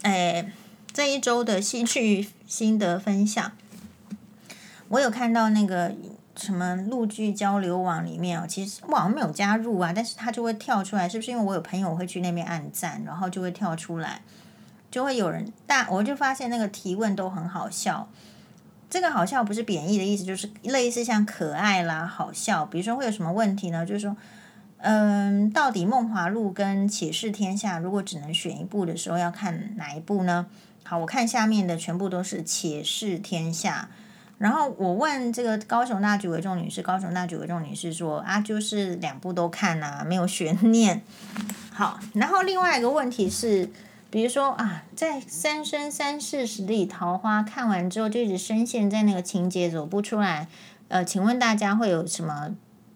[0.01, 0.49] 哎，
[0.93, 3.51] 这一周的戏剧心得分享，
[4.87, 5.93] 我有看到那个
[6.37, 14.21] 什么陆剧交流网里面哦，其实我好像没有加入啊，但是它就会跳出来，是不是因为我有朋友会去那边按赞，然后就会跳出来，
[14.89, 18.09] 就会有人大，我就发现那个提问都很好笑。
[18.89, 22.65] 这个好笑不是贬义的意思，就是类似像可爱啦、好笑。
[22.65, 23.85] 比如说会有什么问题呢？
[23.85, 24.15] 就是说。
[24.81, 30.45] 嗯，到底《梦华录》跟《且试天下》如果只能选一部的时候，要看哪一部呢？
[30.85, 33.89] 好，我看下面的全部都是《且试天下》。
[34.37, 41.01] 然后我问这个高雄大举为重女士，高雄大举为重女士说啊，就是两部都看啊，没有悬念。
[41.73, 43.69] 好，然后另外一个问题是，
[44.11, 50.47] 比如说啊，在《三生三世十里桃花》看完之后，就一直深陷在那个情节走不出来。
[50.87, 52.55] 呃，请问大家会有什么？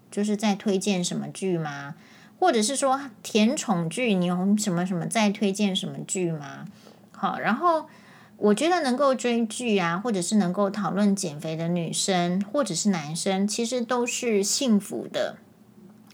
[0.09, 1.95] 就是在推荐什么剧吗？
[2.39, 6.65] 或者是说甜宠剧，你有什么什么在推荐什么剧吗？
[7.11, 7.87] 好，然后
[8.37, 15.37] 我觉得能够追剧啊，或者是能够讨论减肥的女生或者是男生，其实都是幸福的。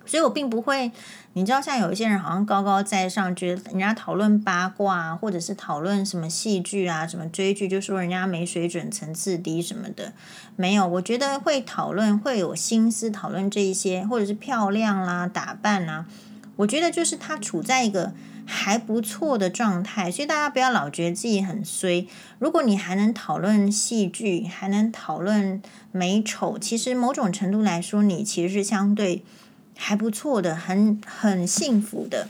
[0.09, 0.91] 所以我并不会，
[1.33, 10.13] 你知道，像有一些人好像高高在上，觉得人家讨论八卦，或者是讨论什么戏剧啊、什么追剧，就说人家没水准、层次低什么的。
[10.55, 16.07] 没有，我觉得会讨论、会有心思讨论这一些，或者是漂亮啦、打扮啦，
[16.55, 18.11] 我觉得就是他处在一个
[18.47, 20.09] 还不错的状态。
[20.09, 22.07] 所以大家不要老觉得自己很衰。
[22.39, 29.23] 如果你还能讨论戏剧，还能讨论美丑，其实某种程度来说，你其实是相对。
[29.81, 32.27] 还不错的，很很幸福的。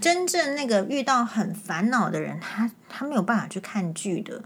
[0.00, 4.42] 真正那个遇到很烦恼的人，他他没有办法去看剧的。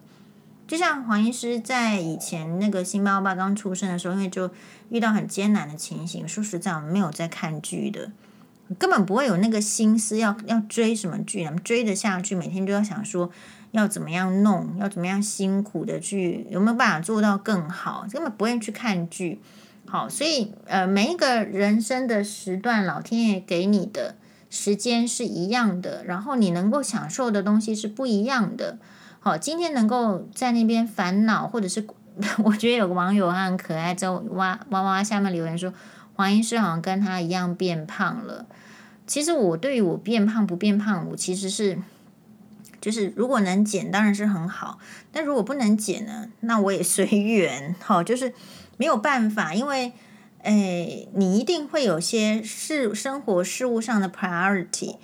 [0.67, 4.51] 就像黄医师在以前那个辛巴巴刚出生的时候，因为就
[4.89, 8.11] 遇到很艰难的情形，说实在，我们没有在看剧的，
[8.79, 13.31] 根本不会有那个心思要要追什么剧，追得下去，每天都要想说
[13.73, 19.41] 要怎么样弄，要怎么样辛苦的去有没有办法做到更好，根本不会去看剧。
[19.89, 24.17] 好，所以呃，每一个人生的时段，老天爷给你的
[24.51, 28.79] 时间是一样的，然后你能够享受的东西是不一样的。
[29.21, 31.87] 好，今天能够在那边烦恼，或者是
[32.43, 35.73] 我觉得有个网友很可爱，在哇哇哇下面留言说，
[36.15, 38.47] 黄医师好像跟他一样变胖了。
[39.07, 41.79] 其实我对于我变胖不变胖，我其实是
[42.81, 44.81] 就是如果能减当然是很好，
[45.13, 47.77] 但如果不能减呢，那我也随 缘。
[47.81, 48.35] 好，就是。
[48.77, 49.93] 没有办法，因为，
[50.43, 54.97] 诶，你一定会有些事生活事务上的 priority。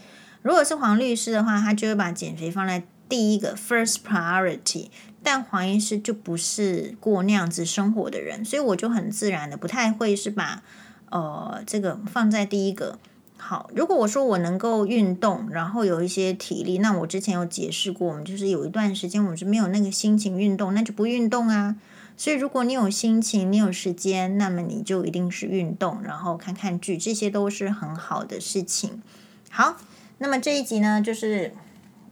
[0.43, 4.89] 如果是黄律师的话，他就会把减肥放在第一个 first priority。
[5.25, 10.65] 但黄医师就不是过那样子生活的人，所以我就很自然的不太会是把
[11.11, 12.99] 呃这个放在第一个。
[13.37, 21.77] 好，如果我说我能够运动，然后有一些体力，那我之前有解释过，我们就是有一段时间我们是没有那个心情运动，那就不运动啊。
[22.23, 29.03] 所以，如果你有心情，你有时间，那么你就一定是运动，然后看看剧，这些都是很好的事情。
[29.51, 29.77] 好，
[30.19, 31.53] 那么这一集呢，就是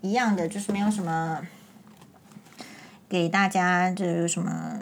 [0.01, 1.47] 一样的，就是没有什么
[3.09, 4.81] 给大家，这有什么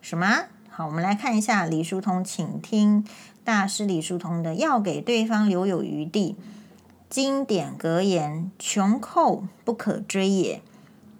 [0.00, 0.46] 什么？
[0.68, 3.06] 好，我们来看一下李叔同，请听
[3.44, 6.34] 大师李叔同的，要给对方留有余地。
[7.08, 10.60] 经典格言：穷寇不可追也。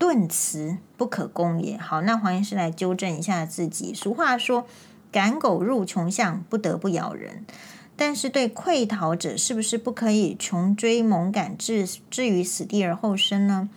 [0.02, 1.78] 钝辞不可攻也。
[1.78, 3.94] 好，那黄医师来纠正一下自己。
[3.94, 4.66] 俗话说
[5.12, 7.46] ：“赶狗入穷巷，不得不咬人。”
[7.94, 13.70] 但是对溃逃者，是不是不可以穷追猛赶，至至于死地而后生呢？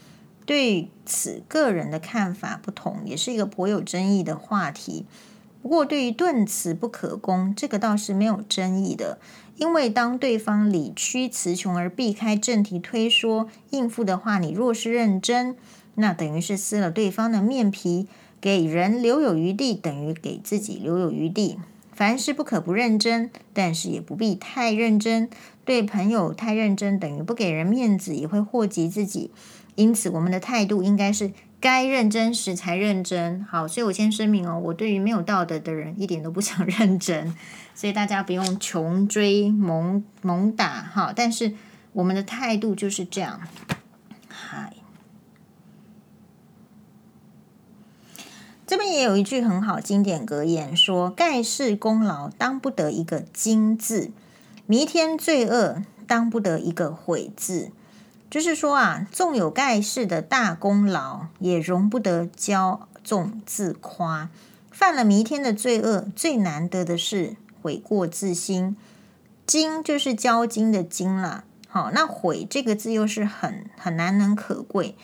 [0.48, 5.06] 对此，个人的看法不同，也是一个颇有争议的话题。
[5.62, 9.20] 不过，对于钝辞不可攻，这个倒是没有争议的，
[9.58, 15.56] 因为当对方理屈词穷而避开正题推说应付的话，你若是认真。
[15.96, 18.08] 那等于是撕了对方的面皮，
[18.40, 21.58] 给人留有余地，等于给自己留有余地。
[21.94, 25.30] 凡事不可不认真，但是也不必太认真。
[25.64, 29.32] 对朋友太认真，等于不给人面子，也会祸及自己。
[29.76, 33.44] 因此，我们的态度应该是该认真时才认真。
[33.44, 37.34] 好，所以我先声明哦，我对于没有道德的人一点都不 想认真，
[37.74, 41.14] 所以大家不用穷追猛猛打哈。
[41.16, 41.54] 但是
[41.94, 43.40] 我们的态度就是这样。
[48.68, 54.12] 这边也有一句很好经典格言，说盖世功劳当不得一个经字，
[54.66, 57.72] 弥天罪恶当不得一个悔字。
[58.28, 64.30] 就是说啊，纵有盖世的大功劳，也容不得骄纵自夸。
[64.72, 68.76] 犯了弥天的罪恶，最难得的是悔过自新。
[69.46, 74.96] 经就是骄矜的矜了，好，那悔这个字又是很很难能可贵。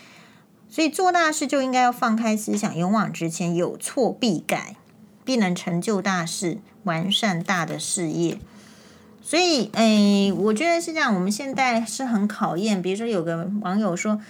[0.71, 4.77] 所以做大事就应该要放开思想，勇往直前，有错必改，
[5.25, 8.39] 必能成就大事，完善大的事业。
[9.21, 11.13] 所以，诶，我觉得是这样。
[11.13, 14.21] 我们现在是很考验，比如说有个网友说，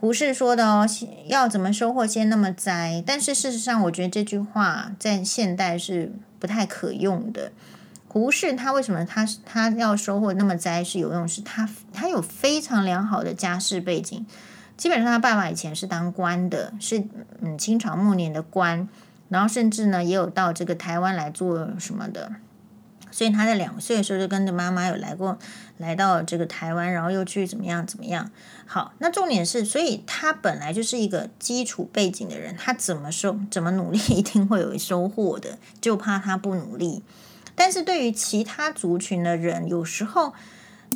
[0.00, 0.88] 胡适说的哦，
[1.26, 3.04] 要怎么收获先那么栽。
[3.06, 7.52] 但是事实上，我觉得这句话在现代是不太可用的。
[8.08, 11.28] 胡适他为什么他他要收获那么栽是有用？
[11.28, 14.24] 是他他有非常良好的家世背景。
[14.76, 17.04] 基本上，他爸爸以前是当官的，是
[17.40, 18.88] 嗯清朝末年的官，
[19.28, 22.32] 然后甚至呢也有到这个台湾来做什么的，
[23.10, 25.38] 所以他在两岁的时候就跟着妈妈有来过，
[25.78, 28.28] 来到这个台湾，然后又去怎么样怎么样。
[28.66, 37.04] 好，那重点是，所以他本来就是一个基础背景的人，他怎么收怎么努力，一定会有收获的，就怕他不努力。
[37.54, 40.32] 但是对于其他族群的人，有时候，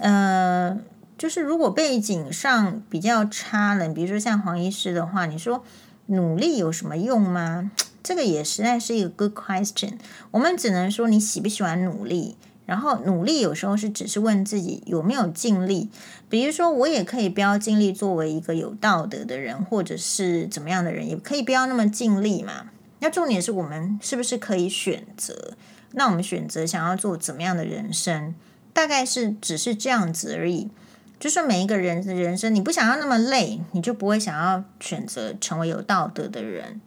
[0.01, 0.77] 呃。
[1.19, 5.65] 就是如果背景上比较差了，比如说像黄医师的话，你说
[6.07, 7.73] 努力有什么用吗？
[8.03, 9.99] 这个也实在是一个 good question。
[10.31, 12.37] 我们只能说你喜不喜欢努力。
[12.65, 15.89] 然后努力有时候是只是问自己有没有尽力，
[16.29, 22.67] 比如说我也可以不要尽力作为一个有道德的人，或者是怎么样的人，也可以不要那么尽力嘛。
[22.99, 25.55] 那重点是我们是不是可以选择？
[25.93, 28.35] 那我们选择想要做怎么样的人生，
[28.75, 30.69] 大概是只是这样子而已。
[31.19, 36.81] 就是每一个人的人生，你不想要那么累，你就不会想要选择成为有道德的人。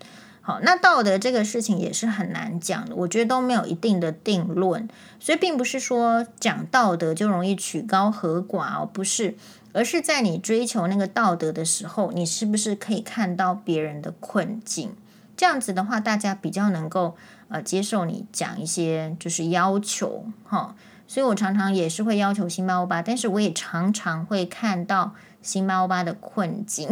[0.44, 9.36] 好，那道德这个事情也是很难讲的，我觉得都没有一定的定论，所以并不是说讲道德就容易曲高和寡哦，不是，
[9.72, 14.96] 而是在你追求那个道德的时候，你是不是可以看到别人的困境？
[15.38, 17.16] 这样子的话，大家比较能够
[17.50, 20.76] 呃接受你讲一些就是要求哈，
[21.12, 26.88] 所以我常常也是会要求辛巴欧巴，但是我也常常会看到辛巴欧巴的困境。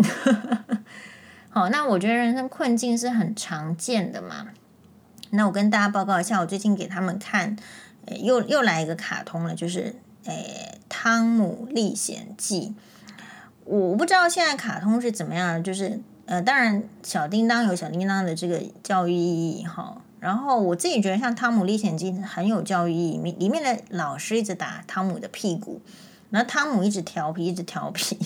[1.49, 4.47] 好，那我觉得人生困境是很常见的嘛。
[5.29, 7.55] 那我跟大家报告一下，我最近给他们看，
[8.21, 9.95] 又又来一个卡通了，就是
[10.25, 12.75] 诶《汤姆历险记》。
[13.63, 20.01] 我不知道现在卡通是怎么样，就是呃，当然小叮当有小叮当的这个教育意义哈。
[20.19, 25.81] 然后我自己觉得像《汤姆历险记》很有教育意义，里面的老师一直打汤姆的屁股，
[26.29, 28.17] 然后汤姆一直调皮，一直调皮，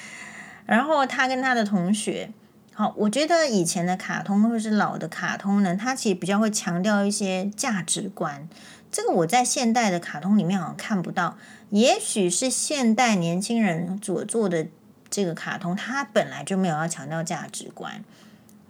[0.66, 2.30] 然后他跟他的同学。
[2.74, 8.48] 好，我觉得以前的卡通或者是老的卡通呢，它其实比较会强调一些价值观。
[8.90, 11.36] 这个我在现代的卡通里面好像看不到。
[11.68, 14.66] 也许是现代年轻人所做的
[15.10, 18.02] 这个卡通，它本来就没有要强调价值观。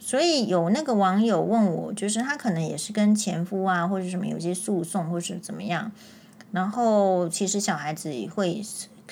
[0.03, 5.91] 所以有那个网友问我，就是他可能也是跟前夫啊，或者什么有些诉讼，或是怎么样。
[6.51, 8.61] 然后其实小孩子会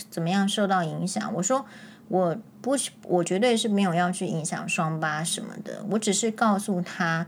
[0.09, 1.33] 怎么样受到影响？
[1.35, 1.65] 我说。
[2.07, 2.75] 我不，
[3.07, 5.85] 我绝对是没有要去影响双八什么的。
[5.91, 7.25] 我只是告诉他，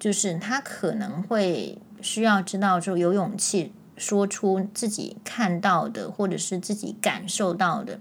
[0.00, 8.00] 就是他可能会需要知道，说有勇气说出自己看到的，或者是自己感受到的。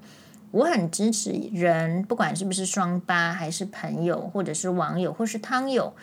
[0.51, 5.93] 我很支持人，不管是不是双八，还是朋友，或者是网友，或是汤友，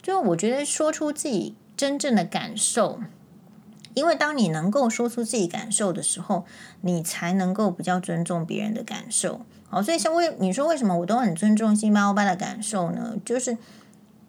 [0.00, 3.00] 就我觉得说出自己真正的感受。
[3.94, 6.44] 因为当你能够说出自己感受的时候，
[6.82, 9.40] 你才能够比较尊重别人的感受。
[9.68, 13.14] 好，所以像为你说为什么我都很尊重辛巴欧巴的感受呢？
[13.24, 13.56] 就是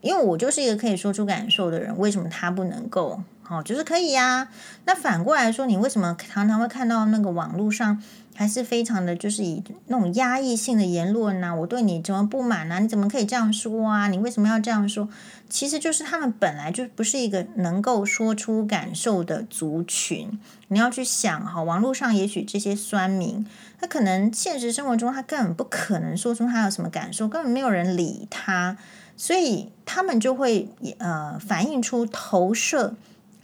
[0.01, 3.21] 因为我就是一个可以说出感受的人，为什么他不能够？
[3.43, 4.49] 好，就是可以呀。
[4.85, 8.01] 那反过来说，你为什么常常会看到那个网络上？
[8.37, 12.77] 还是非常的，就是以那种压抑性的言论呐，我对你怎么不满啊？
[12.77, 14.09] 你怎么可以这样说啊？
[14.09, 15.09] 你为什么要这样说？
[15.49, 20.39] 其实就是他们本来就不是一个能够说出感受的族群。
[20.67, 23.43] 你要去想哈，网络上也许这些酸民，
[23.81, 28.77] 他可能现实生活中他根本不可能说出他有什么感受，根本没有人理他，
[29.15, 30.69] 所以他们就会
[30.99, 32.93] 呃反映出投射，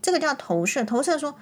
[0.04, 1.34] 这个叫投射，投射说。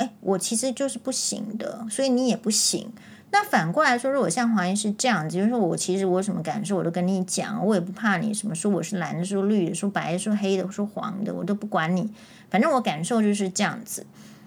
[0.00, 2.90] 哎，我其实就是不行的，所以你也不行。
[3.32, 12.10] 那反过来说，如果像黄医师这样子，就是我其实我什么感受，我都跟你讲，我也不怕你什么说我是蓝的，说绿的，说白的，说黑的，说黄的，我都不管你。
[12.50, 14.06] 反正我感受就是这样子，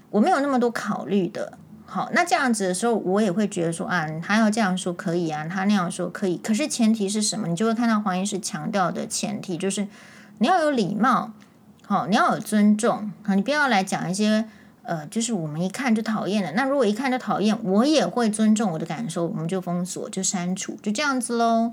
[0.09, 1.57] 我没有那么多考虑的。
[1.85, 6.37] 好，那这样子的时候，我也会觉得说啊，他要这样说可以啊，他那样说可以。
[6.37, 7.47] 可是前提是什么？
[7.47, 9.87] 你就会看到黄医师强调的前提就是
[10.39, 11.31] 你要有礼貌，
[11.85, 14.45] 好，你要有尊重，好，你不要来讲一些。
[14.83, 16.51] 呃，就是我们一看就讨厌的。
[16.51, 21.71] 那如果一看就讨厌，我也会尊重我的感受，我们就封锁，就删除，就这样子喽。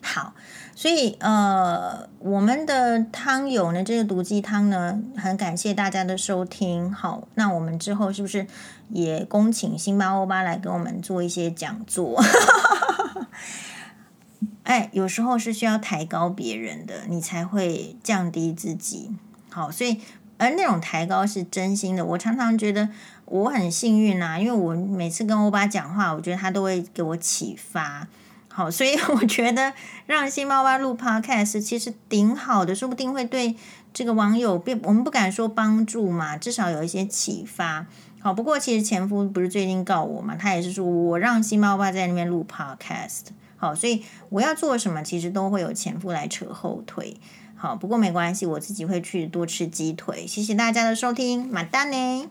[0.00, 0.32] 好，
[0.74, 6.90] 所以呃，我们的汤友呢，这个毒鸡汤呢，很感谢大家的收听。
[6.90, 8.46] 好，那我们之后是不是
[8.88, 12.22] 也恭请辛巴欧巴来给我们做一些讲座？
[14.62, 19.10] 哎，有时候是需要抬高别人的，你才会降低自己。
[19.50, 20.00] 好，所以。
[20.38, 22.88] 而那种抬高是真心的，我常常觉得
[23.26, 28.08] 我很幸运啊，因为我每次跟欧巴讲话，我觉得他都会给我启发。
[28.48, 29.72] 好，所以我觉得
[30.06, 33.54] 让辛巴欧巴录 Podcast 其实挺好的，说不定会对
[33.92, 37.86] 这个网友，我们不敢说帮助嘛，至少有一些启发。
[38.20, 43.26] 好，不过其实前夫不是最近告我嘛，他也是说我让辛巴欧巴在那边录 Podcast。
[43.56, 47.16] 好，所以我要做什么，其实都会有前夫来扯后腿。
[47.58, 50.24] 好，不过没关系，我自己会去多吃鸡腿。
[50.26, 52.30] 谢谢大家的收听，马丹呢。